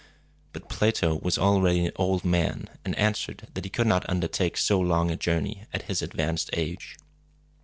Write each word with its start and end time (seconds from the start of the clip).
But 0.51 0.67
Plato 0.67 1.13
was 1.13 1.37
already 1.37 1.85
an 1.85 1.91
old 1.95 2.25
man, 2.25 2.67
and 2.83 2.97
answered 2.97 3.47
that 3.53 3.65
he 3.65 3.69
could 3.69 3.85
not 3.85 4.09
undertake 4.09 4.57
so 4.57 4.79
long 4.79 5.11
a 5.11 5.15
journey 5.15 5.67
at 5.71 5.83
his 5.83 6.01
advanced 6.01 6.49
age. 6.53 6.97